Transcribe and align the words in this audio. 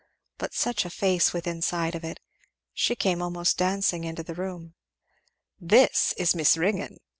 But 0.39 0.55
such 0.55 0.83
a 0.83 0.89
face 0.89 1.31
within 1.31 1.61
side 1.61 1.93
of 1.93 2.03
it! 2.03 2.19
She 2.73 2.95
came 2.95 3.21
almost 3.21 3.59
dancing 3.59 4.03
into 4.03 4.23
the 4.23 4.33
room. 4.33 4.73
"This 5.59 6.15
is 6.17 6.33
Miss 6.33 6.57
Ringgan! 6.57 6.97